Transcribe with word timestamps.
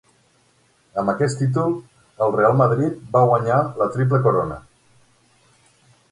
Amb 1.01 1.11
aquest 1.11 1.39
títol, 1.41 1.75
el 2.27 2.33
Real 2.37 2.57
Madrid 2.61 2.97
va 3.17 3.21
guanyar 3.33 3.59
la 3.83 3.89
triple 3.97 4.21
corona. 4.29 4.57